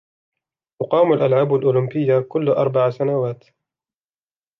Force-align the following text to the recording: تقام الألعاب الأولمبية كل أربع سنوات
تقام 0.81 1.13
الألعاب 1.13 1.55
الأولمبية 1.55 2.19
كل 2.19 2.49
أربع 2.49 2.89
سنوات 2.89 3.45